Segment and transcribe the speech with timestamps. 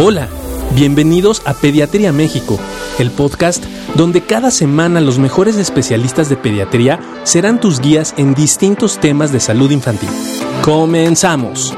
[0.00, 0.28] Hola,
[0.76, 2.56] bienvenidos a Pediatría México,
[3.00, 3.64] el podcast
[3.96, 9.40] donde cada semana los mejores especialistas de pediatría serán tus guías en distintos temas de
[9.40, 10.08] salud infantil.
[10.64, 11.76] Comenzamos.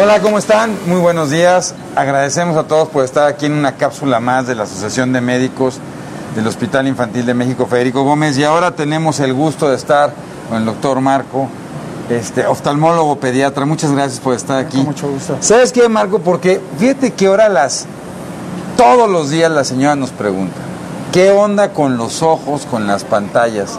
[0.00, 0.74] Hola, ¿cómo están?
[0.86, 1.74] Muy buenos días.
[1.96, 5.80] Agradecemos a todos por estar aquí en una cápsula más de la Asociación de Médicos
[6.34, 8.38] del Hospital Infantil de México, Federico Gómez.
[8.38, 10.14] Y ahora tenemos el gusto de estar
[10.48, 11.48] con el doctor Marco,
[12.10, 13.64] este, oftalmólogo pediatra.
[13.66, 14.78] Muchas gracias por estar aquí.
[14.78, 15.36] Con mucho gusto.
[15.40, 16.20] ¿Sabes qué, Marco?
[16.20, 17.86] Porque fíjate que ahora las.
[18.76, 20.56] Todos los días la señora nos pregunta:
[21.12, 23.78] ¿qué onda con los ojos, con las pantallas?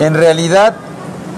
[0.00, 0.74] En realidad,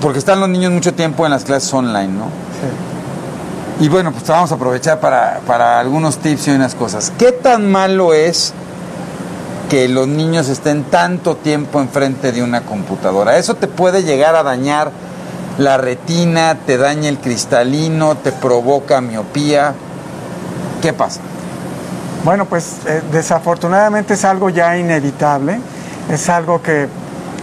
[0.01, 2.25] porque están los niños mucho tiempo en las clases online, ¿no?
[2.25, 3.85] Sí.
[3.85, 7.13] Y bueno, pues vamos a aprovechar para, para algunos tips y unas cosas.
[7.19, 8.55] ¿Qué tan malo es
[9.69, 13.37] que los niños estén tanto tiempo enfrente de una computadora?
[13.37, 14.91] Eso te puede llegar a dañar
[15.59, 19.75] la retina, te daña el cristalino, te provoca miopía.
[20.83, 21.21] ¿Qué pasa?
[22.25, 25.61] Bueno, pues eh, desafortunadamente es algo ya inevitable,
[26.11, 26.89] es algo que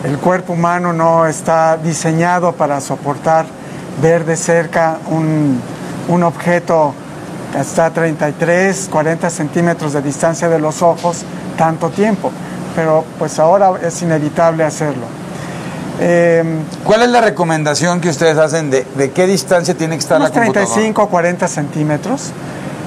[0.04, 3.46] el cuerpo humano no está diseñado para soportar
[4.02, 5.62] ver de cerca un,
[6.10, 6.94] un objeto
[7.54, 11.24] que está a 33, 40 centímetros de distancia de los ojos
[11.58, 12.32] tanto tiempo,
[12.76, 15.06] pero pues ahora es inevitable hacerlo.
[16.00, 16.44] Eh,
[16.84, 20.30] ¿Cuál es la recomendación que ustedes hacen de, de qué distancia tiene que estar unos
[20.30, 20.74] la computadora?
[20.74, 22.32] 35 o 40 centímetros.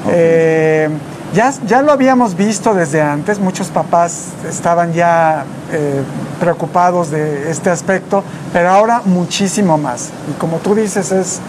[0.09, 0.89] Eh,
[1.35, 6.03] ya, ya lo habíamos visto desde antes, muchos papás estaban ya eh,
[6.39, 8.23] preocupados de este aspecto,
[8.53, 10.11] pero ahora muchísimo más.
[10.31, 11.41] Y como tú dices, es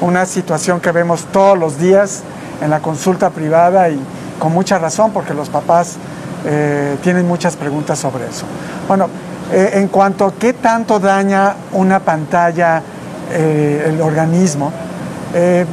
[0.00, 2.22] una situación que vemos todos los días
[2.62, 4.00] en la consulta privada y
[4.38, 5.96] con mucha razón, porque los papás
[6.48, 8.46] eh, tienen muchas preguntas sobre eso.
[8.86, 9.08] Bueno,
[9.52, 12.80] eh, en cuanto a qué tanto daña una pantalla
[13.32, 14.72] eh, el organismo,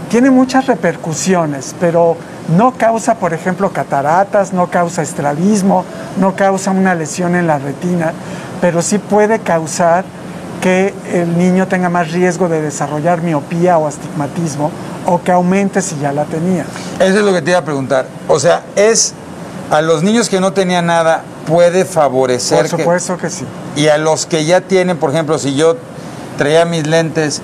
[0.09, 2.17] tiene muchas repercusiones, pero
[2.57, 5.85] no causa, por ejemplo, cataratas, no causa estrabismo,
[6.19, 8.11] no causa una lesión en la retina,
[8.59, 10.03] pero sí puede causar
[10.59, 14.69] que el niño tenga más riesgo de desarrollar miopía o astigmatismo
[15.05, 16.65] o que aumente si ya la tenía.
[16.99, 18.05] Eso es lo que te iba a preguntar.
[18.27, 19.13] O sea, es
[19.71, 23.45] a los niños que no tenían nada puede favorecer Por supuesto que, sí.
[23.75, 25.75] y a los que ya tienen, por ejemplo, si yo
[26.37, 27.41] traía mis lentes,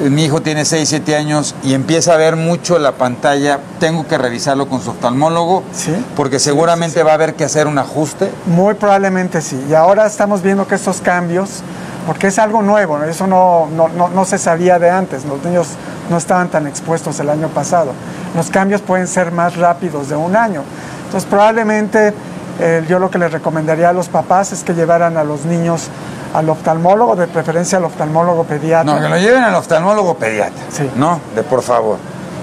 [0.00, 4.16] mi hijo tiene 6, 7 años y empieza a ver mucho la pantalla, tengo que
[4.16, 5.92] revisarlo con su oftalmólogo Sí.
[6.14, 8.30] porque seguramente va a haber que hacer un ajuste.
[8.46, 9.60] Muy probablemente sí.
[9.68, 11.62] Y ahora estamos viendo que estos cambios,
[12.06, 15.66] porque es algo nuevo, eso no, no, no, no se sabía de antes, los niños
[16.10, 17.92] no estaban tan expuestos el año pasado.
[18.36, 20.62] Los cambios pueden ser más rápidos de un año.
[21.08, 22.12] Entonces probablemente
[22.60, 25.88] eh, yo lo que les recomendaría a los papás es que llevaran a los niños
[26.34, 28.94] al oftalmólogo, de preferencia al oftalmólogo pediatra.
[28.94, 30.62] No, que lo lleven al oftalmólogo pediatra.
[30.70, 30.90] Sí.
[30.96, 31.96] No, de por favor.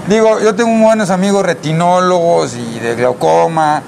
[0.08, 3.82] Digo, yo tengo buenos amigos retinólogos y de glaucoma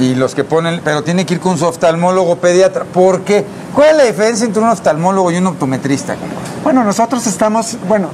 [0.00, 2.84] y los que ponen, pero tiene que ir con su oftalmólogo pediatra.
[2.84, 3.46] ¿Por qué?
[3.72, 6.16] ¿Cuál es la diferencia entre un oftalmólogo y un optometrista?
[6.64, 8.08] Bueno, nosotros estamos, bueno,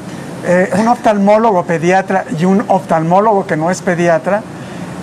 [0.44, 4.42] eh, un oftalmólogo pediatra y un oftalmólogo que no es pediatra,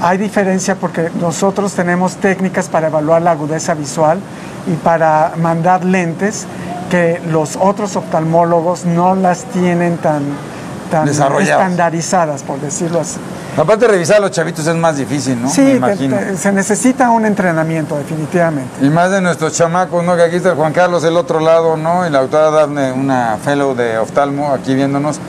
[0.01, 4.19] hay diferencia porque nosotros tenemos técnicas para evaluar la agudeza visual
[4.67, 6.45] y para mandar lentes
[6.89, 10.23] que los otros oftalmólogos no las tienen tan,
[10.91, 13.17] tan estandarizadas, por decirlo así.
[13.57, 15.49] Aparte de revisar a los chavitos es más difícil, ¿no?
[15.49, 16.17] Sí, Me te- imagino.
[16.17, 18.85] te- se necesita un entrenamiento, definitivamente.
[18.85, 20.15] Y más de nuestros chamacos, ¿no?
[20.15, 22.05] Que aquí está el Juan Carlos del otro lado, ¿no?
[22.05, 25.19] Y la doctora Dafne, una fellow de oftalmo, aquí viéndonos.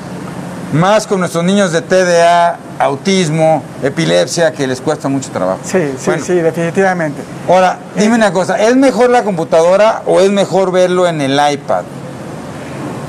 [0.73, 5.61] Más con nuestros niños de TDA, autismo, epilepsia, que les cuesta mucho trabajo.
[5.65, 7.23] Sí, sí, Bueno, sí, definitivamente.
[7.49, 11.85] Ahora, dime una cosa, ¿es mejor la computadora o es mejor verlo en el iPad?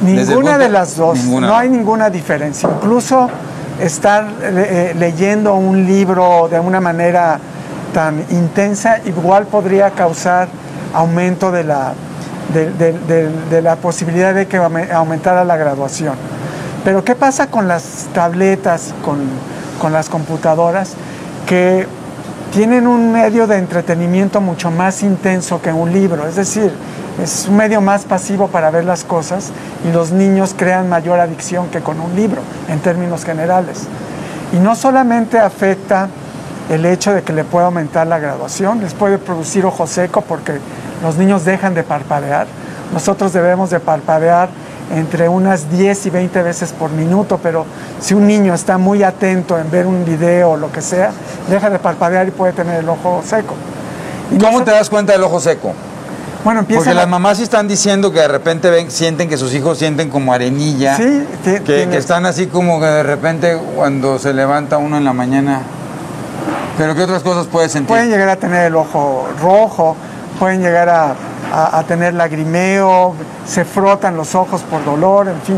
[0.01, 1.47] Ninguna de las dos, Ninguna.
[1.47, 2.69] no hay ninguna diferencia.
[2.73, 3.29] Incluso
[3.81, 7.39] estar eh, leyendo un libro de una manera
[7.93, 10.47] tan intensa igual podría causar
[10.93, 11.93] aumento de la,
[12.53, 12.71] de,
[13.49, 16.13] de- la posibilidad de que aume- aumentara la graduación.
[16.83, 19.19] Pero ¿qué pasa con las tabletas, con,
[19.81, 20.93] con las computadoras?
[21.45, 21.87] Que
[22.53, 26.73] tienen un medio de entretenimiento mucho más intenso que un libro, es decir,
[27.21, 29.51] es un medio más pasivo para ver las cosas
[29.87, 33.87] y los niños crean mayor adicción que con un libro en términos generales.
[34.53, 36.07] Y no solamente afecta
[36.69, 40.59] el hecho de que le pueda aumentar la graduación, les puede producir ojo seco porque
[41.03, 42.47] los niños dejan de parpadear.
[42.93, 44.49] Nosotros debemos de parpadear
[44.91, 47.65] entre unas 10 y 20 veces por minuto, pero
[47.99, 51.11] si un niño está muy atento en ver un video o lo que sea,
[51.49, 53.55] deja de parpadear y puede tener el ojo seco.
[54.31, 55.73] Y ¿Cómo no te das cuenta del ojo seco?
[56.43, 59.53] Bueno, empiezan Porque las mamás sí están diciendo que de repente ven, sienten que sus
[59.53, 60.95] hijos sienten como arenilla.
[60.95, 65.13] Sí, que, que están así como que de repente cuando se levanta uno en la
[65.13, 65.61] mañana.
[66.77, 67.89] Pero ¿qué otras cosas puedes sentir?
[67.89, 69.97] Pueden llegar a tener el ojo rojo,
[70.39, 71.13] pueden llegar a,
[71.53, 73.13] a- a tener lagrimeo,
[73.45, 75.57] se frotan los ojos por dolor, en fin,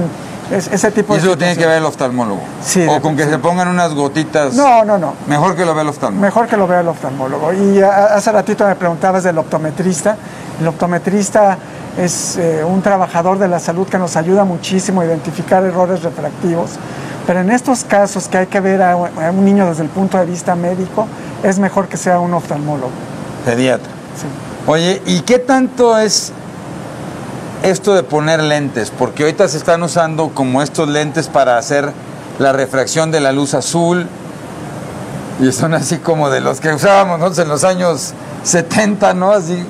[0.51, 2.41] es- ese tipo y de eso lo tiene que ver el oftalmólogo.
[2.63, 4.53] Sí, o de- con que se pongan unas gotitas.
[4.53, 5.13] No, no, no.
[5.27, 6.25] Mejor que lo vea el oftalmólogo.
[6.25, 7.53] Mejor que lo vea el oftalmólogo.
[7.53, 10.15] Y a- hace ratito me preguntabas del optometrista.
[10.59, 11.57] El optometrista
[11.97, 16.71] es eh, un trabajador de la salud que nos ayuda muchísimo a identificar errores refractivos.
[17.27, 18.97] Pero en estos casos que hay que ver a, a
[19.31, 21.05] un niño desde el punto de vista médico,
[21.43, 22.89] es mejor que sea un oftalmólogo.
[23.45, 23.89] Pediatra.
[24.19, 24.27] Sí.
[24.67, 26.31] Oye, ¿y qué tanto es
[27.63, 28.91] esto de poner lentes?
[28.91, 31.91] Porque ahorita se están usando como estos lentes para hacer
[32.37, 34.07] la refracción de la luz azul.
[35.39, 38.13] Y son así como de los que usábamos nosotros en los años
[38.43, 39.31] 70, ¿no?
[39.31, 39.65] Así.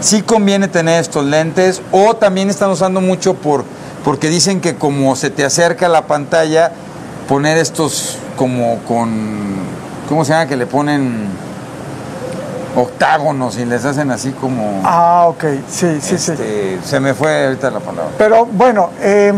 [0.00, 1.82] Sí conviene tener estos lentes.
[1.92, 3.64] O también están usando mucho por,
[4.04, 6.72] porque dicen que como se te acerca la pantalla,
[7.28, 9.54] poner estos como con.
[10.08, 10.46] ¿Cómo se llama?
[10.46, 11.28] Que le ponen
[12.76, 14.80] octágonos y les hacen así como.
[14.84, 16.32] Ah, ok, sí, sí, sí.
[16.32, 18.10] este, Se me fue ahorita la palabra.
[18.18, 19.32] Pero bueno, eh,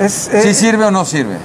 [0.00, 1.36] es, ¿Sí eh, sirve o no sirve?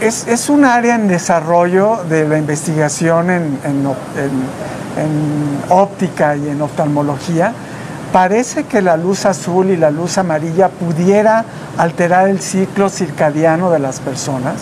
[0.00, 3.86] Es, es un área en desarrollo de la investigación en, en
[4.16, 7.52] en- en óptica y en oftalmología.
[8.12, 11.44] Parece que la luz azul y la luz amarilla pudiera
[11.78, 14.54] alterar el ciclo circadiano de las personas,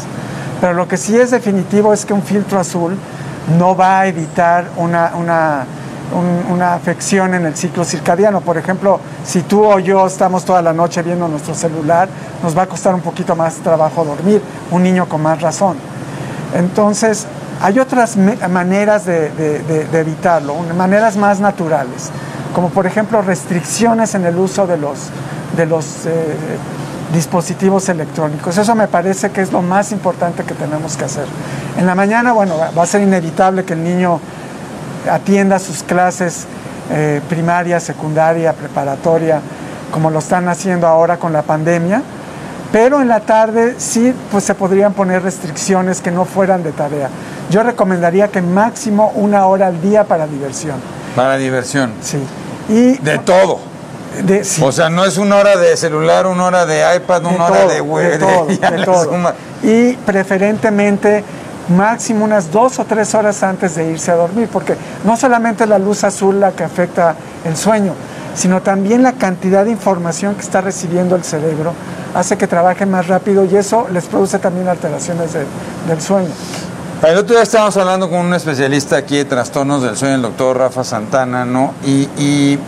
[0.60, 2.94] pero lo que sí es definitivo es que un filtro azul
[3.58, 5.64] no va a evitar una, una,
[6.12, 8.40] un- una afección en el ciclo circadiano.
[8.40, 12.08] Por ejemplo, si tú o yo estamos toda la noche viendo nuestro celular,
[12.42, 15.76] nos va a costar un poquito más trabajo dormir, un niño con más razón.
[16.54, 17.26] Entonces,
[17.60, 22.10] hay otras maneras de, de- evitarlo, maneras más naturales,
[22.54, 25.10] como por ejemplo restricciones en el uso de los,
[25.56, 26.36] de los eh,
[27.12, 28.56] dispositivos electrónicos.
[28.58, 31.26] Eso me parece que es lo más importante que tenemos que hacer.
[31.76, 34.20] En la mañana, bueno, va a ser inevitable que el niño
[35.10, 36.46] atienda sus clases
[36.90, 39.40] eh, primaria, secundaria, preparatoria,
[39.90, 42.02] como lo están haciendo ahora con la pandemia.
[42.72, 47.08] Pero en la tarde sí, pues se podrían poner restricciones que no fueran de tarea.
[47.50, 50.76] Yo recomendaría que máximo una hora al día para diversión.
[51.16, 51.92] Para diversión.
[52.02, 52.18] Sí.
[52.68, 53.58] Y De todo.
[54.22, 57.28] de, sí, O sea, no es una hora de celular, una hora de iPad, de
[57.28, 58.10] una hora todo, de web.
[58.12, 59.04] de todo, de todo.
[59.04, 59.34] suma.
[59.62, 61.24] Y preferentemente
[61.68, 65.78] máximo unas dos o tres horas antes de irse a dormir, porque no solamente la
[65.78, 67.92] luz azul la que afecta el sueño,
[68.34, 71.72] sino también la cantidad de información que está recibiendo el cerebro
[72.14, 75.44] hace que trabaje más rápido y eso les produce también alteraciones de-
[75.86, 76.30] del sueño.
[77.02, 80.56] El otro día estábamos hablando con un especialista aquí de trastornos del sueño, el doctor
[80.58, 81.72] Rafa Santana, ¿no?
[81.84, 82.58] Y, y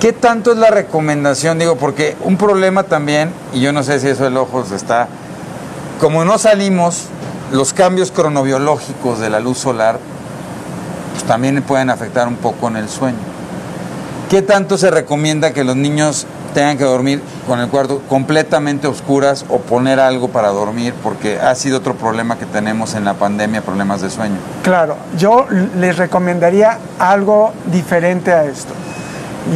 [0.00, 1.58] ¿qué tanto es la recomendación?
[1.58, 5.08] Digo, porque un problema también, y yo no sé si eso del ojo está,
[6.00, 7.08] como no salimos,
[7.52, 9.98] los cambios cronobiológicos de la luz solar,
[11.12, 13.18] pues también pueden afectar un poco en el sueño.
[14.30, 19.44] ¿Qué tanto se recomienda que los niños tengan que dormir con el cuarto completamente oscuras
[19.48, 20.94] o poner algo para dormir?
[21.02, 24.36] Porque ha sido otro problema que tenemos en la pandemia, problemas de sueño.
[24.64, 25.46] Claro, yo
[25.76, 28.74] les recomendaría algo diferente a esto.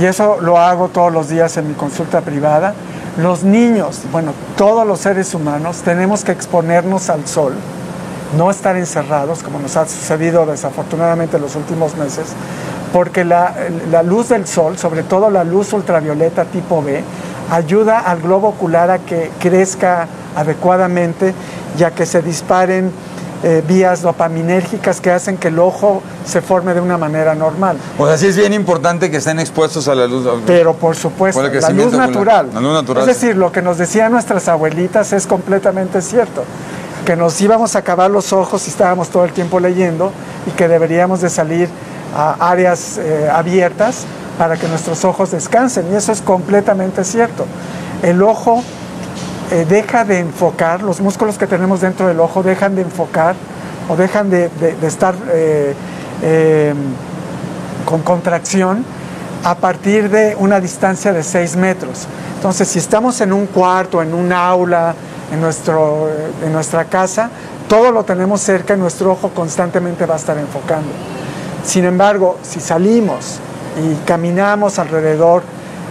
[0.00, 2.74] Y eso lo hago todos los días en mi consulta privada.
[3.16, 7.54] Los niños, bueno, todos los seres humanos tenemos que exponernos al sol,
[8.36, 12.26] no estar encerrados, como nos ha sucedido desafortunadamente en los últimos meses,
[12.92, 13.54] porque la,
[13.90, 17.02] la luz del sol, sobre todo la luz ultravioleta tipo B,
[17.50, 20.06] ayuda al globo ocular a que crezca
[20.36, 21.34] adecuadamente
[21.78, 22.92] y a que se disparen
[23.42, 27.78] eh, vías dopaminérgicas que hacen que el ojo se forme de una manera normal.
[27.96, 30.28] O sea, sí es bien importante que estén expuestos a la luz.
[30.46, 32.50] Pero por supuesto, Por la luz natural.
[32.52, 36.44] La luz natural, Es decir, lo que nos decían nuestras abuelitas es completamente cierto.
[37.04, 40.12] Que nos íbamos a acabar los ojos si estábamos todo el tiempo leyendo
[40.46, 41.68] y que deberíamos de salir
[42.14, 44.04] a áreas eh, abiertas
[44.38, 45.92] para que nuestros ojos descansen.
[45.92, 47.46] Y eso es completamente cierto.
[48.02, 48.62] El ojo
[49.50, 53.34] eh, deja de enfocar, los músculos que tenemos dentro del ojo dejan de enfocar
[53.88, 54.50] o dejan de,
[54.82, 55.74] estar eh,
[57.84, 58.84] con contracción
[59.44, 62.06] a partir de una distancia de 6 metros.
[62.36, 64.94] Entonces, si estamos en un cuarto, en un aula,
[65.32, 66.08] en, nuestro,
[66.44, 67.30] en nuestra casa,
[67.68, 70.90] todo lo tenemos cerca y nuestro ojo constantemente va a estar enfocando.
[71.64, 73.38] Sin embargo, si salimos
[73.80, 75.42] y caminamos alrededor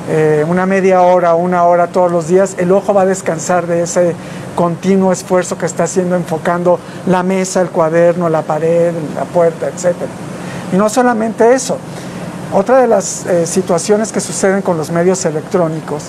[0.10, 3.84] eh, una media hora, una hora todos los días, el ojo va a descansar de
[3.84, 4.16] ese
[4.56, 9.96] continuo esfuerzo que está haciendo enfocando la mesa, el cuaderno, la pared, la puerta, etc.
[10.74, 11.78] Y no solamente eso,
[12.52, 16.06] Otra de las eh, situaciones que suceden con los medios electrónicos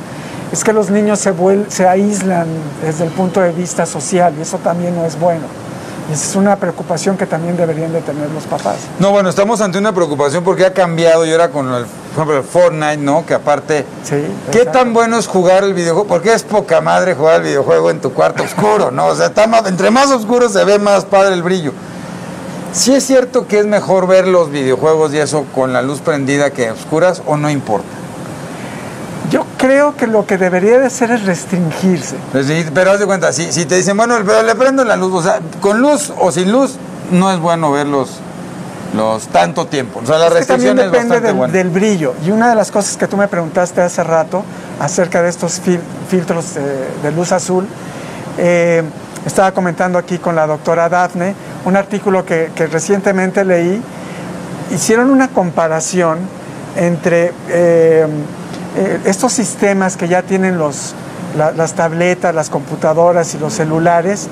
[0.53, 1.33] es que los niños se,
[1.69, 2.47] se aíslan
[2.85, 5.47] desde el punto de vista social y eso también no es bueno.
[6.09, 8.77] Y esa es una preocupación que también deberían de tener los papás.
[8.99, 12.39] No, bueno, estamos ante una preocupación porque ha cambiado y ahora con el, por ejemplo,
[12.39, 13.25] el Fortnite, ¿no?
[13.25, 16.09] Que aparte, Sí, ¿qué tan bueno es jugar el videojuego?
[16.09, 19.07] Porque es poca madre jugar el videojuego en tu cuarto oscuro, ¿no?
[19.07, 21.73] O sea, está más- entre más oscuro se ve más padre el brillo.
[22.73, 26.51] ¿Sí es cierto que es mejor ver los videojuegos y eso con la luz prendida
[26.51, 27.87] que oscuras o no importa?
[29.61, 32.17] Creo que lo que debería de hacer es restringirse.
[32.33, 34.97] Pues sí, pero haz de cuenta, si, si te dicen, bueno, pero le prendo la
[34.97, 36.77] luz, o sea, con luz o sin luz,
[37.11, 38.09] no es bueno verlos
[38.97, 40.01] los tanto tiempo.
[40.03, 41.53] O sea, la Es que también restricción es depende del, buena.
[41.53, 42.15] del brillo.
[42.27, 44.43] Y una de las cosas que tú me preguntaste hace rato
[44.81, 46.61] acerca de estos fil- filtros eh,
[47.03, 47.67] de luz azul,
[48.39, 48.83] eh,
[49.27, 51.35] estaba comentando aquí con la doctora Dafne
[51.67, 53.81] un artículo que, que recientemente leí.
[54.73, 56.19] Hicieron una comparación
[56.77, 58.07] entre eh,
[58.77, 60.95] eh, estos sistemas que ya tienen los,
[61.37, 64.29] la- las tabletas, las computadoras y los celulares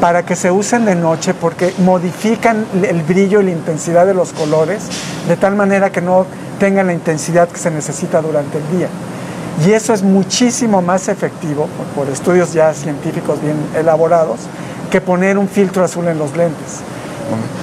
[0.00, 4.32] para que se usen de noche porque modifican el brillo y la intensidad de los
[4.32, 4.84] colores
[5.28, 6.24] de tal manera que no
[6.58, 8.88] tengan la intensidad que se necesita durante el día.
[9.66, 14.38] Y eso es muchísimo más efectivo, por, por estudios ya científicos bien elaborados,
[14.90, 16.80] que poner un filtro azul en los lentes.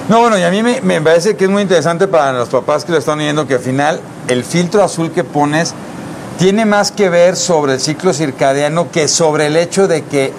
[0.08, 2.84] No, bueno, y a mí me, me parece que es muy interesante para los papás
[2.84, 5.74] que lo están oyendo que al final el filtro azul que pones
[6.38, 10.32] tiene más que ver sobre el ciclo circadiano que sobre el hecho de que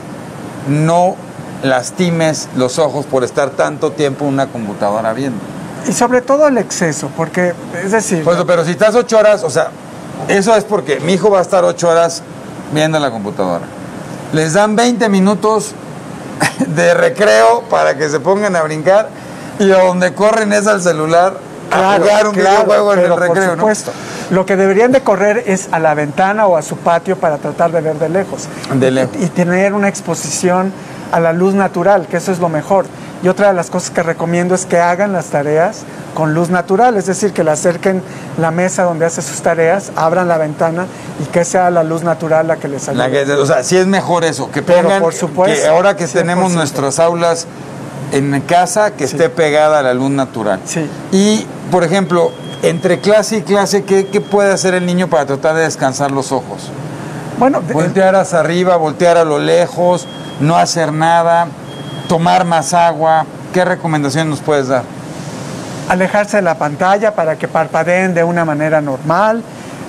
[0.67, 1.15] no
[1.61, 5.39] lastimes los ojos por estar tanto tiempo en una computadora viendo.
[5.87, 7.53] Y sobre todo el exceso, porque,
[7.83, 9.71] es decir, Pues, pero si estás ocho horas, o sea,
[10.29, 12.23] eso es porque mi hijo va a estar ocho horas
[12.73, 13.65] viendo la computadora.
[14.31, 15.71] Les dan 20 minutos
[16.59, 19.09] de recreo para que se pongan a brincar
[19.59, 21.33] y a donde corren es al celular
[21.71, 23.91] a jugar un claro, videojuego en el recreo, por supuesto.
[24.31, 27.71] Lo que deberían de correr es a la ventana o a su patio para tratar
[27.71, 28.47] de ver de lejos.
[28.73, 29.15] De lejos.
[29.19, 30.71] Y, y tener una exposición
[31.11, 32.85] a la luz natural, que eso es lo mejor.
[33.23, 35.79] Y otra de las cosas que recomiendo es que hagan las tareas
[36.13, 38.01] con luz natural, es decir, que le acerquen
[38.39, 40.85] la mesa donde hace sus tareas, abran la ventana
[41.21, 43.09] y que sea la luz natural la que les ayude.
[43.09, 45.95] La que- o sea, sí es mejor eso, que Pero, pongan, por supuesto, que ahora
[45.95, 46.13] que 100%.
[46.13, 47.47] tenemos nuestras aulas
[48.11, 49.15] en casa, que Sí.
[49.15, 50.59] esté pegada a la luz natural.
[50.65, 50.87] Sí.
[51.11, 52.31] Y, por ejemplo,
[52.61, 56.31] entre clase y clase, ¿qué, qué puede hacer el niño para tratar de descansar los
[56.31, 56.71] ojos?
[57.37, 60.07] Bueno, Voltear hacia arriba, voltear a lo lejos,
[60.41, 61.47] no hacer nada,
[62.07, 63.25] tomar más agua.
[63.53, 64.83] ¿Qué recomendaciones nos puedes dar?
[65.89, 69.43] alejarse de la pantalla para que parpadeen de una manera normal.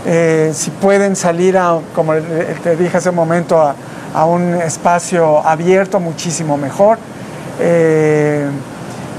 [0.07, 3.75] Eh, si pueden salir, a, como te dije hace un momento, a,
[4.15, 6.99] a un espacio abierto, muchísimo mejor.
[7.61, 8.49] Eh,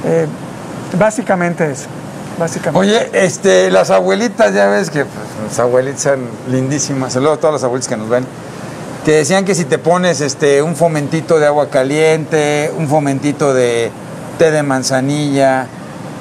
[0.06, 0.28] eh,
[0.98, 1.88] básicamente eso.
[2.42, 2.80] Básicamente.
[2.80, 7.14] Oye, este, las abuelitas, ya ves que pues, las abuelitas son lindísimas.
[7.14, 8.26] Saludos a todas las abuelitas que nos ven.
[9.06, 13.92] Te decían que si te pones este, un fomentito de agua caliente, un fomentito de
[14.40, 15.68] té de manzanilla,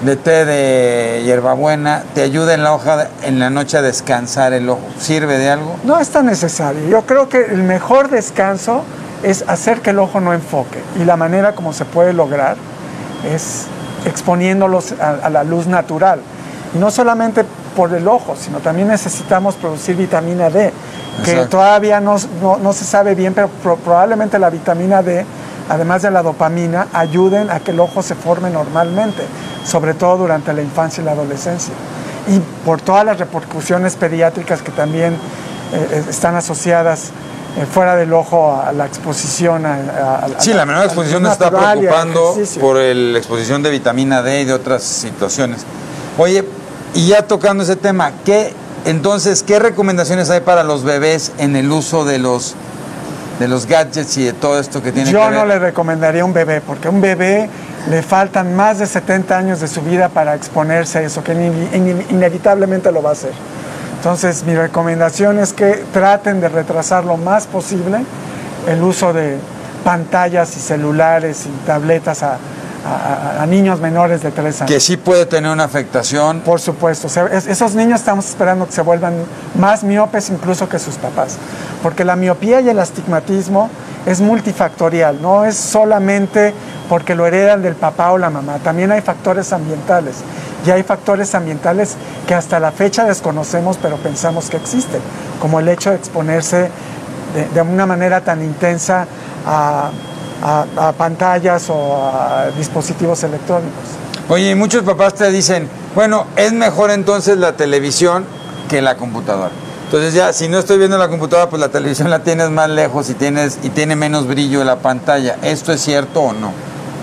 [0.02, 4.68] de té de hierbabuena, te ayuda en la hoja en la noche a descansar el
[4.68, 4.82] ojo.
[4.98, 5.76] ¿Sirve de algo?
[5.84, 6.86] No es tan necesario.
[6.86, 8.84] Yo creo que el mejor descanso
[9.22, 10.82] es hacer que el ojo no enfoque.
[11.00, 12.58] Y la manera como se puede lograr
[13.24, 13.64] es
[14.06, 16.20] exponiéndolos a, a la luz natural.
[16.74, 17.44] Y no solamente
[17.76, 20.72] por el ojo, sino también necesitamos producir vitamina D,
[21.24, 21.56] que Exacto.
[21.58, 25.24] todavía no, no- no se sabe bien, pero pro- probablemente la vitamina D,
[25.68, 29.22] además de la dopamina, ayuden a que el ojo se forme normalmente,
[29.64, 31.74] sobre todo durante la infancia y la adolescencia.
[32.28, 35.14] Y por todas las repercusiones pediátricas que también
[35.72, 37.10] eh, están asociadas eh,
[37.72, 39.74] fuera del ojo a la exposición a,
[40.24, 44.42] a- Sí, la menor exposición nos está preocupando por el- la exposición de vitamina D
[44.42, 45.62] y de otras situaciones.
[46.18, 46.44] Oye,
[46.94, 48.52] y ya tocando ese tema, ¿qué,
[48.84, 52.54] entonces, ¿qué recomendaciones hay para los bebés en el uso de los,
[53.38, 55.34] de los gadgets y de todo esto que tiene Yo que ver?
[55.38, 57.48] no le recomendaría a un bebé, porque a un bebé
[57.88, 61.74] le faltan más de 70 años de su vida para exponerse a eso, que inevi-
[61.74, 63.32] ine- inevitablemente lo va a hacer.
[64.04, 67.98] Entonces, mi recomendación es que traten de retrasar lo más posible
[68.66, 69.36] el uso de
[69.84, 72.38] pantallas y celulares y tabletas a,
[72.86, 74.70] a- a- a niños menores de 3 años.
[74.72, 76.40] Que sí puede tener una afectación.
[76.40, 79.12] Por supuesto, o sea, es- esos niños estamos esperando que se vuelvan
[79.58, 81.36] más miopes incluso que sus papás,
[81.82, 83.68] porque la miopía y el astigmatismo
[84.06, 86.54] es multifactorial, no es solamente
[86.88, 90.14] porque lo heredan del papá o la mamá, también hay factores ambientales
[90.66, 95.00] y hay factores ambientales que hasta la fecha desconocemos pero pensamos que existen,
[95.40, 96.70] como el hecho de exponerse
[97.54, 99.06] de, una manera tan intensa
[99.46, 99.90] a,
[100.42, 103.72] a- pantallas o a dispositivos electrónicos.
[104.28, 108.24] Oye, muchos papás te dicen, Bueno, es mejor entonces la televisión
[108.68, 109.50] que la computadora.
[109.86, 113.10] Entonces ya, si no estoy viendo la computadora, pues la televisión la tienes más lejos
[113.10, 115.36] y tienes y tiene menos brillo la pantalla.
[115.42, 116.52] ¿Esto es cierto o no?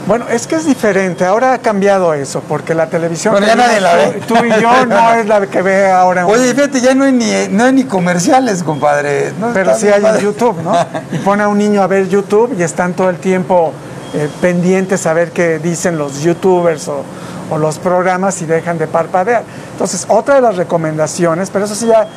[0.08, 1.26] Bueno, es que es diferente.
[1.26, 3.34] Ahora ha cambiado eso, porque la televisión.
[3.34, 4.22] Bueno, ya nadie la tú- ve.
[4.28, 6.26] Tú y yo no es la que ve ahora.
[6.26, 9.34] Oye, fíjate, ya no hay ni, no hay ni comerciales, compadre.
[9.40, 10.18] No, pero sí hay en.
[10.20, 10.74] YouTube, ¿no?
[11.12, 13.74] Y pone a un niño a ver YouTube y están todo el tiempo
[14.14, 17.04] eh, pendientes a ver qué dicen los YouTubers o,
[17.52, 19.44] o los programas y dejan de parpadear.
[19.74, 22.08] Entonces, otra de las recomendaciones, pero eso sí ya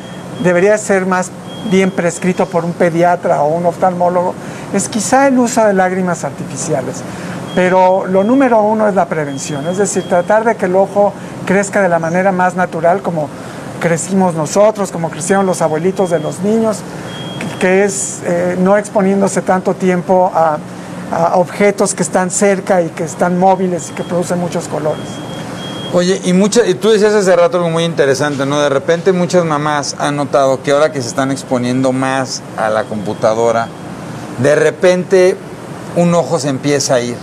[0.43, 1.29] debería ser más
[1.69, 4.33] bien prescrito por un pediatra o un oftalmólogo,
[4.73, 6.95] es quizá el uso de lágrimas artificiales.
[7.55, 11.13] Pero lo número uno es la prevención, es decir, tratar de que el ojo
[11.45, 13.29] crezca de la manera más natural como
[13.81, 16.79] crecimos nosotros, como crecieron los abuelitos de los niños,
[17.59, 20.57] que es eh, no exponiéndose tanto tiempo a,
[21.11, 25.05] a objetos que están cerca y que están móviles y que producen muchos colores.
[25.93, 28.61] Oye, y, muchas, y tú decías hace rato algo muy interesante, ¿no?
[28.61, 32.85] De repente muchas mamás han notado que ahora que se están exponiendo más a la
[32.85, 33.67] computadora,
[34.41, 35.35] de repente
[35.97, 37.17] un ojo se empieza a ir,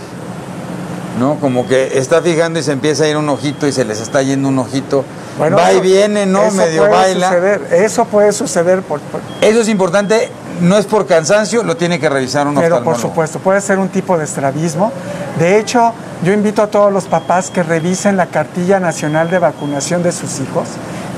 [1.19, 1.35] ¿no?
[1.35, 4.21] Como que está fijando y se empieza a ir un ojito y se les está
[4.23, 5.03] yendo un ojito.
[5.39, 6.43] Va y viene, ¿no?
[6.43, 7.27] eso Medio puede baila.
[7.27, 10.29] suceder, eso puede suceder por, por- Eso es importante,
[10.61, 13.89] no es por cansancio, lo tiene que revisar un Pero por supuesto, puede ser un
[13.89, 14.91] tipo de estrabismo.
[15.37, 20.03] De hecho, yo invito a todos los papás que revisen la cartilla nacional de vacunación
[20.03, 20.67] de sus hijos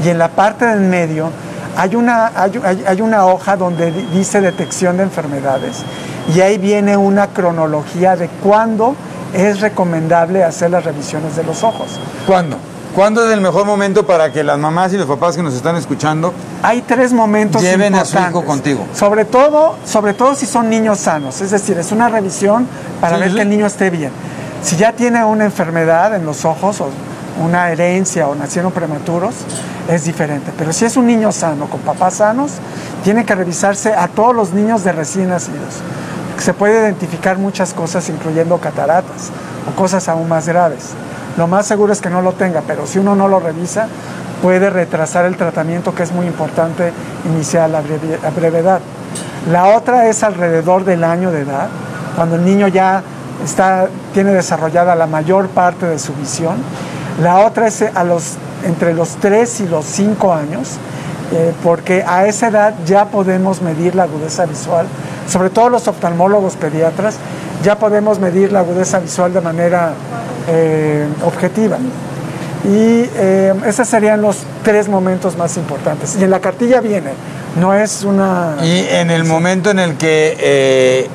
[0.05, 1.29] y en la parte del medio
[1.77, 5.77] hay una, hay, hay- una hoja donde di- dice detección de enfermedades
[6.36, 8.96] y ahí viene una cronología de cuándo
[9.33, 12.00] es recomendable hacer las revisiones de los ojos.
[12.27, 12.57] ¿Cuándo?
[12.95, 15.77] ¿Cuándo es el mejor momento para que las mamás y los papás que nos están
[15.77, 18.29] escuchando Hay tres momentos Lleven a su importantes.
[18.31, 18.85] hijo contigo.
[18.93, 22.67] Sobre todo, sobre todo si son niños sanos, es decir, es una revisión
[23.00, 23.35] para Sí, ver sí.
[23.38, 24.11] que el niño esté bien.
[24.61, 26.89] Si ya tiene una enfermedad en los ojos o
[27.41, 29.35] una herencia o nacieron prematuros,
[29.88, 30.51] es diferente.
[30.57, 32.51] Pero si es un niño sano, con papás sanos,
[33.05, 35.75] tiene que revisarse a todos los niños de recién nacidos.
[36.42, 39.30] Se puede identificar muchas cosas, incluyendo cataratas
[39.72, 40.90] o cosas aún más graves.
[41.38, 43.88] Lo más seguro es que no lo tenga, pero si uno no lo revisa,
[44.42, 46.94] puede retrasar el tratamiento, que es muy importante
[47.25, 48.80] iniciar a la brevedad.
[49.51, 51.68] La otra es alrededor del año de edad,
[52.16, 53.04] cuando el niño ya
[53.44, 56.56] está, tiene desarrollada la mayor parte de su visión.
[57.22, 60.80] La otra es a los, entre los 3 y los 5 años,
[61.31, 64.87] eh, porque a esa edad ya podemos medir la agudeza visual,
[65.27, 67.15] sobre todo los oftalmólogos pediatras,
[67.63, 69.94] ya podemos medir la agudeza visual de manera
[70.48, 71.77] eh, objetiva.
[72.63, 76.15] Y eh, esos serían los tres momentos más importantes.
[76.20, 77.11] Y en la cartilla viene,
[77.59, 78.57] no es una...
[78.61, 81.09] Y en el momento en el que eh,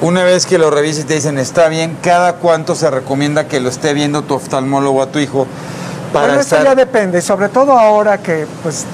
[0.00, 3.68] una vez que lo revises te dicen está bien, ¿cada cuánto se recomienda que lo
[3.68, 5.46] esté viendo tu oftalmólogo a tu hijo
[6.12, 6.64] para Bueno, eso estar...
[6.64, 8.84] ya depende, sobre todo ahora que pues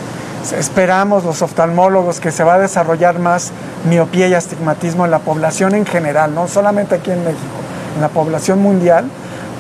[0.52, 3.52] esperamos los oftalmólogos que se va a desarrollar más
[3.88, 7.40] miopía y astigmatismo en la población en general, no solamente aquí en México,
[7.94, 9.07] en la población mundial.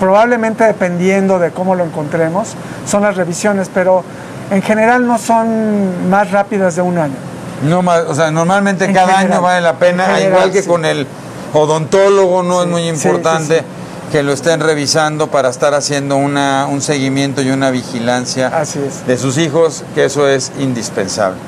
[0.00, 2.54] Probablemente dependiendo de cómo lo encontremos,
[2.86, 4.02] son las revisiones, pero
[4.50, 7.14] en general no son más rápidas de un año.
[7.62, 9.32] No más, o sea, normalmente En cada general.
[9.32, 10.68] año vale la pena, general, igual que sí.
[10.68, 11.06] con el
[11.52, 13.64] odontólogo, no es muy importante sí.
[14.12, 19.06] Que lo estén revisando para estar haciendo una, un seguimiento y una vigilancia Así es.
[19.06, 21.38] de sus hijos, que eso es indispensable.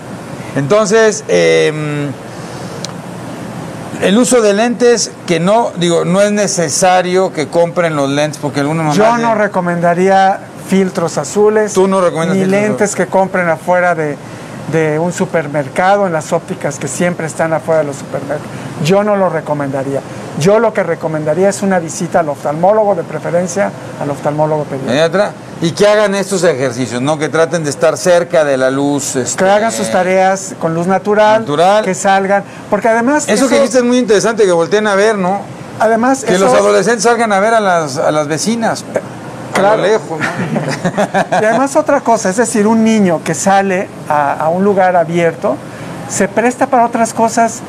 [0.56, 2.10] Entonces, eh,
[4.02, 8.60] el uso de lentes, que no, digo, no es necesario que compren los lentes porque
[8.60, 11.72] algunos Yo no recomendaría filtros azules.
[11.72, 14.16] Tú no recomiendas Ni lentes que compren afuera de,
[14.72, 18.42] de un supermercado, en las ópticas que siempre están afuera de los supermercados.
[18.84, 20.00] Yo no lo recomendaría.
[20.38, 23.70] Yo lo que recomendaría es una visita al oftalmólogo, de preferencia
[24.00, 25.32] al oftalmólogo pediatra.
[25.62, 27.18] y que hagan estos ejercicios, ¿no?
[27.18, 29.16] Que traten de estar cerca de la luz.
[29.16, 31.84] este, Que hagan sus tareas con luz natural, Natural.
[31.84, 32.44] que salgan.
[32.68, 33.26] Porque además.
[33.28, 35.40] Eso, que dijiste es muy interesante, que volteen a ver, ¿no?
[35.80, 38.84] Además, Que los adolescentes salgan a ver a las, a las vecinas.
[39.54, 39.80] Claro.
[39.82, 40.26] Lejos, ¿no?
[41.40, 45.56] Y además otra cosa, es decir, un niño que sale a, a un lugar abierto
[46.10, 47.60] se presta para otras cosas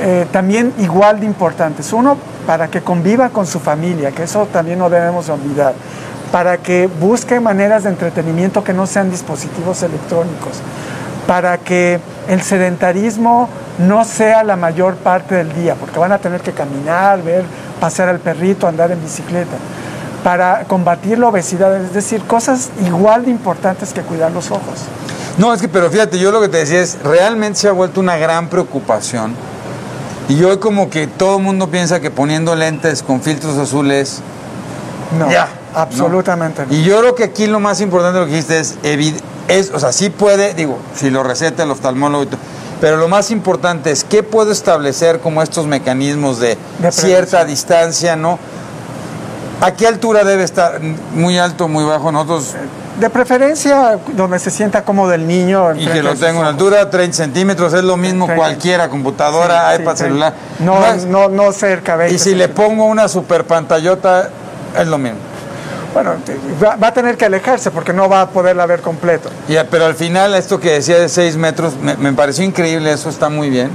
[0.00, 1.92] eh, también igual de importantes.
[1.92, 5.74] Uno, para que conviva con su familia, que eso también no debemos olvidar.
[6.32, 10.60] Para que busque maneras de entretenimiento que no sean dispositivos electrónicos.
[11.26, 16.40] Para que el sedentarismo no sea la mayor parte del día, porque van a tener
[16.40, 17.44] que caminar, ver,
[17.80, 19.56] pasear al perrito, andar en bicicleta
[20.22, 24.80] para combatir la obesidad, es decir, cosas igual de importantes que cuidar los ojos.
[25.38, 28.00] No, es que, pero fíjate, yo lo que te decía es, realmente se ha vuelto
[28.00, 29.34] una gran preocupación.
[30.30, 34.20] Y hoy como que todo el mundo piensa que poniendo lentes con filtros azules,
[35.18, 35.28] No.
[35.30, 36.64] ya, Absolutamente.
[36.66, 36.72] no.
[36.72, 38.78] Y yo creo que aquí lo más importante de lo que dijiste es,
[39.48, 42.38] es, o sea, sí puede, digo, si lo receta el oftalmólogo y todo,
[42.80, 48.14] pero lo más importante es qué puedo establecer como estos mecanismos de, De cierta distancia,
[48.14, 48.38] ¿no?
[49.60, 50.80] ¿A qué altura debe estar?
[50.80, 52.12] ¿Muy alto, muy bajo?
[52.12, 52.54] Nosotros,
[52.98, 55.74] De preferencia donde se sienta cómodo el niño.
[55.74, 56.48] y que lo en ojos.
[56.48, 58.36] altura, 30 centímetros, es lo mismo 30.
[58.44, 60.34] cualquiera, computadora, Sí, iPad, sí, celular.
[60.58, 61.96] No, no, no cerca.
[61.96, 64.28] 20 y si le pongo una super pantallota,
[64.78, 65.18] es lo mismo.
[65.94, 66.14] Bueno,
[66.62, 69.28] va, va a tener que alejarse porque no va a poderla ver completo.
[69.48, 73.08] Ya, pero al final, esto que decía de 6 metros, me, me pareció increíble, eso
[73.08, 73.70] está muy bien.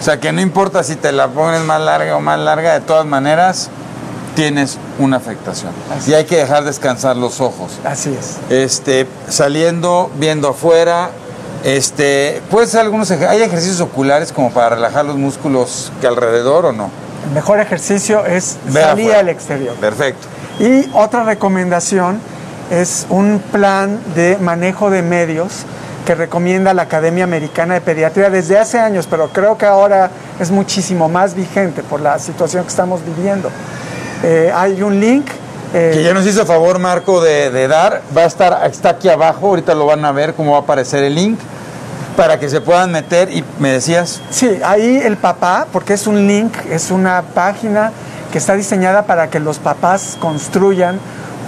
[0.00, 2.80] O sea, que no importa si te la pones más larga o más larga, de
[2.80, 3.70] todas maneras,
[4.34, 5.72] tienes una afectación.
[5.96, 7.78] Así Y hay que dejar descansar los ojos.
[7.84, 8.38] Así es.
[8.50, 11.10] Este, saliendo, viendo afuera,
[11.64, 16.72] este, puede ser algunos, hay ejercicios oculares como para relajar los músculos que alrededor o
[16.72, 16.90] no.
[17.26, 19.20] El mejor ejercicio es Ver salir afuera.
[19.20, 19.74] al exterior.
[19.76, 20.26] Perfecto.
[20.60, 22.20] Y otra recomendación
[22.70, 25.64] es un plan de manejo de medios
[26.06, 30.50] que recomienda la Academia Americana de Pediatría desde hace años, pero creo que ahora es
[30.50, 33.50] muchísimo más vigente por la situación que estamos viviendo.
[34.24, 35.26] Eh, hay un link.
[35.74, 39.08] eh, Que ya nos hizo favor Marco de, de dar, va a estar, está aquí
[39.10, 41.38] abajo, ahorita lo van a ver cómo va a aparecer el link,
[42.16, 46.26] para que se puedan meter y me decías, Sí, ahí el papá, porque es un
[46.26, 47.92] link, es una página
[48.32, 50.98] que está diseñada para que los papás construyan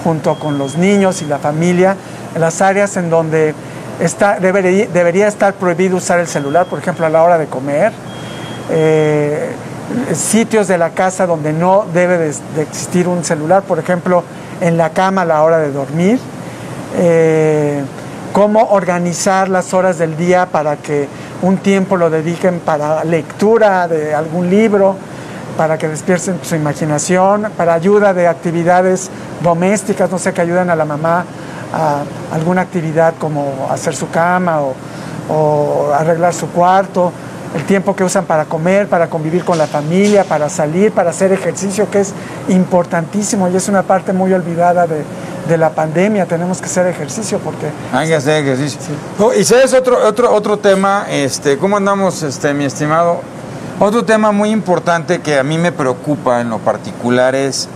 [0.04, 1.96] junto con los niños y la familia
[2.38, 3.54] las áreas en donde
[4.00, 7.92] está, debería, debería estar prohibido usar el celular, por ejemplo, a la hora de comer,
[8.70, 9.50] eh,
[10.14, 14.22] sitios de la casa donde no debe de, existir un celular, por ejemplo,
[14.60, 16.18] en la cama a la hora de dormir.
[16.96, 17.82] Eh,
[18.32, 21.08] cómo organizar las horas del día para que
[21.42, 24.96] un tiempo lo dediquen para lectura de algún libro,
[25.56, 29.10] para que despierten su imaginación, para ayuda de actividades
[29.42, 31.24] domésticas, no sé, que ayuden a la mamá
[31.72, 32.02] a
[32.34, 34.60] alguna actividad como hacer su cama
[35.28, 37.12] o arreglar su cuarto,
[37.54, 41.32] el tiempo que usan para comer, para convivir con la familia, para salir, para hacer
[41.32, 42.12] ejercicio, que es
[42.48, 45.04] importantísimo y es una parte muy olvidada de,
[45.48, 46.26] de la pandemia.
[46.26, 48.78] Tenemos que hacer ejercicio porque hay que hacer ejercicio.
[49.18, 53.20] Oh, y sabes otro, otro, otro tema, este, ¿cómo andamos, este, mi estimado?
[53.78, 57.68] Otro tema muy importante que a mí me preocupa en lo particular es,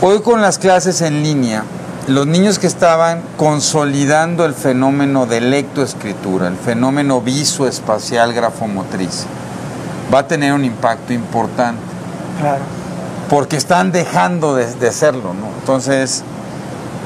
[0.00, 1.62] hoy con las clases en línea,
[2.08, 9.26] los niños que estaban consolidando el fenómeno de lectoescritura, el fenómeno visoespacial grafomotriz,
[10.12, 11.82] va a tener un impacto importante.
[12.40, 12.62] Claro.
[13.28, 15.48] Porque están dejando de, de hacerlo, ¿no?
[15.58, 16.22] Entonces,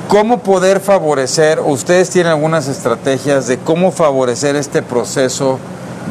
[0.08, 1.60] ¿cómo poder favorecer?
[1.60, 5.58] Ustedes tienen algunas estrategias de cómo favorecer este proceso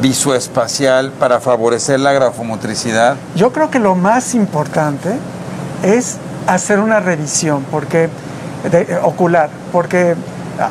[0.00, 3.16] visoespacial para favorecer la grafomotricidad.
[3.36, 5.10] Yo creo que lo más importante
[5.84, 6.16] es
[6.48, 8.08] hacer una revisión porque
[8.64, 10.14] eh, ocular, porque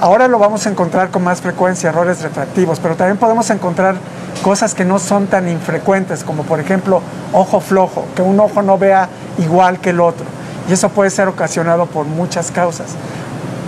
[0.01, 3.95] ahora lo vamos a encontrar con más frecuencia, errores refractivos, pero también podemos encontrar
[4.43, 7.01] cosas que no son tan infrecuentes, como por ejemplo
[7.33, 10.25] ojo flojo, que un ojo no vea igual que el otro.
[10.69, 12.89] Y eso puede ser ocasionado por muchas causas.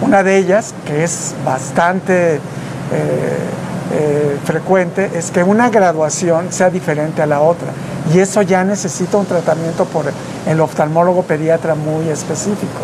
[0.01, 2.39] Una de ellas, que es bastante eh,
[3.93, 7.69] eh, frecuente, es que una graduación sea diferente a la otra.
[8.13, 10.05] Y eso ya necesita un tratamiento por
[10.47, 12.81] el oftalmólogo pediatra muy específico.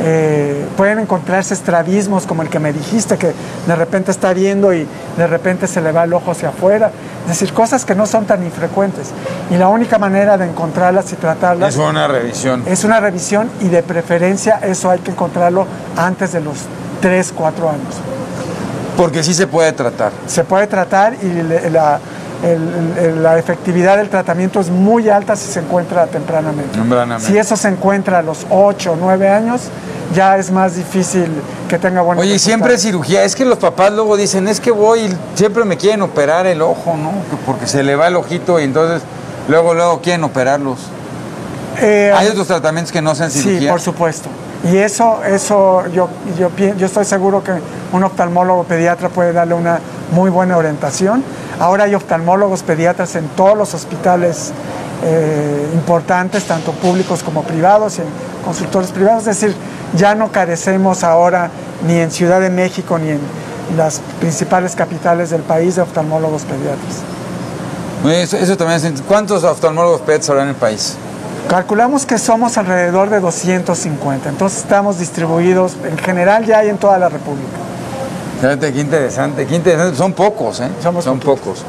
[0.00, 3.32] Eh, pueden encontrarse estrabismos como el que me dijiste, que
[3.66, 6.90] de repente está viendo y de repente se le va el ojo hacia afuera.
[7.22, 9.08] Es decir, cosas que no son tan infrecuentes.
[9.50, 12.62] Y la única manera de encontrarlas y tratarlas Es una revisión.
[12.66, 16.58] es una revisión y de preferencia eso hay que encontrarlo antes de los
[17.00, 17.94] 3, 4 años.
[18.96, 20.12] Porque sí se puede tratar.
[20.26, 22.00] Se puede tratar y la,
[22.42, 26.78] el- el- la efectividad del tratamiento es muy alta si se encuentra tempranamente.
[26.78, 27.26] Tempranamente.
[27.26, 29.62] Si eso se encuentra a los 8 o 9 años,
[30.14, 31.28] ya es más difícil
[31.68, 33.24] que tenga buenos Oye, y siempre es cirugía.
[33.24, 36.62] Es que los papás luego dicen, es que voy y siempre me quieren operar el
[36.62, 37.10] ojo, ¿no?
[37.30, 39.02] Que Porque se le va el ojito y entonces
[39.48, 40.78] luego, luego quieren operarlos.
[41.80, 43.70] Eh, Hay otros tratamientos que no sean Sí, cirugía.
[43.70, 44.28] por supuesto.
[44.64, 47.52] Y eso, eso yo, yo, yo estoy seguro que
[47.92, 49.78] un oftalmólogo pediatra puede darle una
[50.12, 51.22] muy buena orientación.
[51.60, 54.52] Ahora hay oftalmólogos pediatras en todos los hospitales
[55.04, 58.08] eh, importantes, tanto públicos como privados, y en
[58.44, 59.26] consultores privados.
[59.26, 59.56] Es decir,
[59.96, 61.50] ya no carecemos ahora
[61.86, 63.20] ni en Ciudad de México ni en
[63.76, 67.02] las principales capitales del país de oftalmólogos pediatras.
[68.06, 69.02] Eso, eso también es...
[69.02, 70.96] ¿Cuántos oftalmólogos pets habrá en el país?
[71.48, 76.98] Calculamos que somos alrededor de 250, entonces estamos distribuidos, en general ya hay en toda
[76.98, 77.56] la República.
[78.40, 79.96] Fíjate, qué interesante, qué interesante.
[79.96, 80.68] Son pocos, ¿eh?
[80.82, 81.64] Somos Son pocos.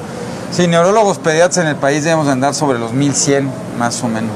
[0.51, 4.31] Sí, neurólogos pediatras en el país debemos andar sobre los 1100, más o menos.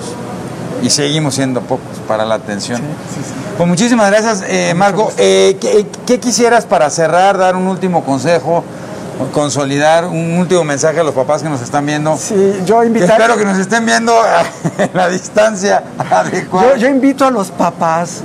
[0.82, 2.78] y seguimos siendo pocos para la atención.
[2.80, 2.84] Sí,
[3.16, 3.34] sí, sí.
[3.58, 5.12] Pues muchísimas gracias, eh, Marco.
[5.18, 8.64] Eh, ¿qué, qué quisieras para cerrar, dar un último consejo,
[9.32, 12.18] consolidar un último mensaje a los papás que nos están viendo?
[12.18, 14.14] Sí, yo Que invitar- espero que nos estén viendo
[14.78, 16.72] en la distancia adecuada.
[16.76, 18.20] Yo, yo invito a los papás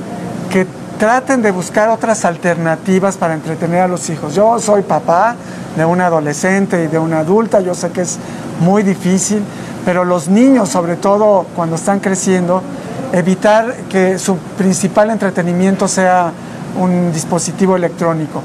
[0.51, 0.67] que
[0.99, 4.35] traten de buscar otras alternativas para entretener a los hijos.
[4.35, 5.37] Yo soy papá
[5.77, 8.19] de una adolescente y de una adulta, yo sé que es
[8.61, 9.43] muy difícil,
[9.85, 12.63] pero los niños, sobre todo cuando están creciendo,
[13.13, 16.33] evitar que su principal entretenimiento sea
[16.77, 18.43] un dispositivo electrónico.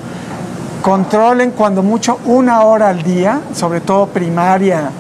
[0.84, 4.92] Controlen cuando mucho una hora al día, sobre todo primaria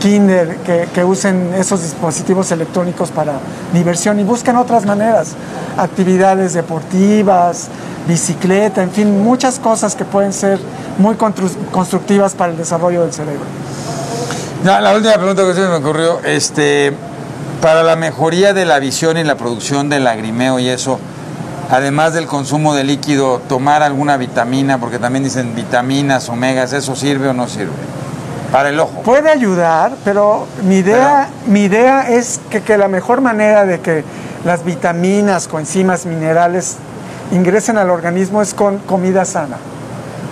[0.00, 3.34] kinder, que, que usen esos dispositivos electrónicos para
[3.72, 5.34] diversión y busquen otras maneras,
[5.76, 7.68] actividades deportivas,
[8.06, 10.58] bicicleta, en fin, muchas cosas que pueden ser
[10.98, 13.44] muy constru- constructivas para el desarrollo del cerebro.
[14.64, 16.92] No, la última pregunta que se me ocurrió, este,
[17.60, 20.98] para la mejoría de la visión y la producción del lagrimeo y eso,
[21.70, 27.28] además del consumo de líquido, tomar alguna vitamina, porque también dicen vitaminas, omegas, ¿eso sirve
[27.28, 27.72] o no sirve?
[28.52, 29.00] Para el ojo.
[29.02, 34.04] Puede ayudar, pero mi idea, mi idea es que, que la mejor manera de que
[34.44, 36.76] las vitaminas, coenzimas, minerales
[37.32, 39.56] ingresen al organismo es con comida sana.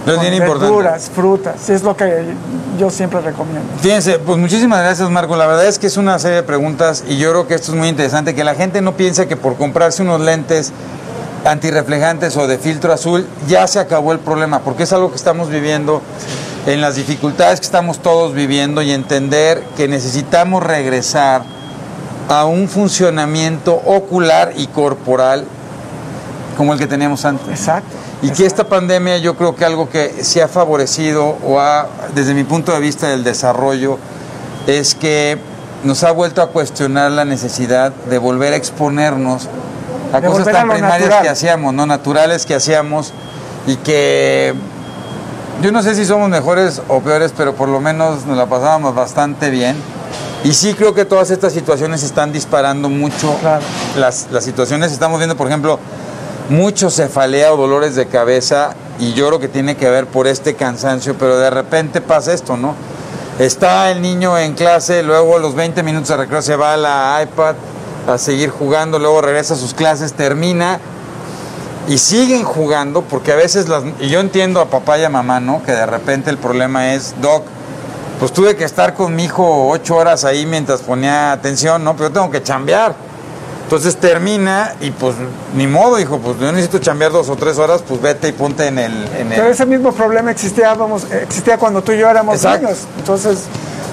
[0.07, 2.25] Es con verduras, frutas, es lo que
[2.79, 3.69] yo siempre recomiendo.
[3.81, 5.37] Fíjense, pues muchísimas gracias Marco.
[5.37, 7.79] La verdad es que es una serie de preguntas y yo creo que esto es
[7.79, 10.73] muy interesante, que la gente no piense que por comprarse unos lentes
[11.45, 15.49] antirreflejantes o de filtro azul ya se acabó el problema, porque es algo que estamos
[15.49, 16.03] viviendo
[16.67, 21.43] en las dificultades que estamos todos viviendo y entender que necesitamos regresar
[22.29, 25.45] a un funcionamiento ocular y corporal
[26.57, 27.49] como el que teníamos antes.
[27.49, 27.97] Exacto.
[28.23, 32.35] Y que esta pandemia yo creo que algo que se ha favorecido o ha, desde
[32.35, 33.99] mi punto de vista del desarrollo,
[34.67, 35.39] es que
[35.85, 39.49] nos ha vuelto a cuestionar la necesidad de volver a exponernos
[40.13, 41.23] a De cosas a tan primarias natural.
[41.23, 43.15] que hacíamos, no naturales que hacíamos
[43.67, 44.55] y que
[45.61, 48.95] yo no sé si somos mejores o peores, pero por lo menos nos la pasábamos
[48.95, 49.77] bastante bien.
[50.43, 53.63] Y sí creo que todas estas situaciones están disparando mucho Claro.
[53.99, 54.91] las, las situaciones.
[54.91, 55.79] Estamos viendo, por ejemplo,
[56.49, 60.55] mucho cefalea o dolores de cabeza y yo creo que tiene que ver por este
[60.55, 62.75] cansancio, pero de repente pasa esto, ¿no?
[63.39, 66.77] Está el niño en clase, luego a los 20 minutos de recreo se va a
[66.77, 67.55] la iPad
[68.09, 70.81] a seguir jugando, luego regresa a sus clases, termina
[71.89, 75.41] y siguen jugando porque a veces las y yo entiendo a papá y a mamá,
[75.41, 75.63] ¿no?
[75.63, 77.45] Que de repente el problema es, "Doc,
[78.19, 81.97] pues tuve que estar con mi hijo ocho horas ahí mientras ponía atención, ¿no?
[81.97, 82.95] Pero yo tengo que chambear.
[83.65, 85.15] Entonces termina y pues
[85.55, 88.67] ni modo, hijo, pues yo necesito chambear dos o tres horas, pues vete y ponte
[88.67, 88.93] en el...
[89.17, 92.67] En Pero ese mismo problema existía, vamos, existía cuando tú y yo éramos Exacto.
[92.67, 92.81] niños.
[92.99, 93.39] Entonces,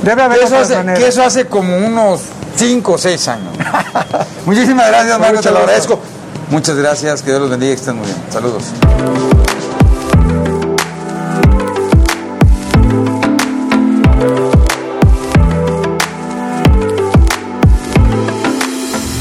[0.02, 2.22] debe haber Que eso, hace, que eso hace como unos
[2.56, 3.56] cinco o seis años.
[4.48, 6.00] Muchísimas gracias, Marco, te lo agradezco.
[6.50, 8.18] Muchas gracias, que Dios los bendiga y estén muy bien.
[8.30, 8.64] Saludos.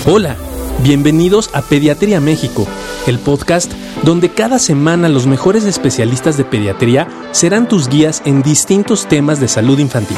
[0.09, 0.37] Hola,
[0.85, 2.65] bienvenidos a Pediatría México,
[3.09, 3.73] el podcast
[4.05, 9.49] donde cada semana los mejores especialistas de pediatría serán tus guías en distintos temas de
[9.49, 10.17] salud infantil.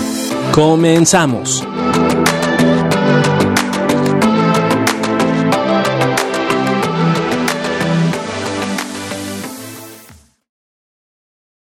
[0.52, 1.64] Comenzamos.